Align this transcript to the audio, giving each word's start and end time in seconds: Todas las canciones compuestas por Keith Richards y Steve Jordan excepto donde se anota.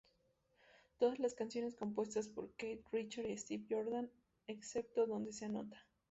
Todas 0.97 1.19
las 1.19 1.35
canciones 1.35 1.75
compuestas 1.75 2.27
por 2.27 2.49
Keith 2.55 2.83
Richards 2.91 3.29
y 3.29 3.37
Steve 3.37 3.65
Jordan 3.69 4.09
excepto 4.47 5.05
donde 5.05 5.31
se 5.31 5.45
anota. 5.45 5.85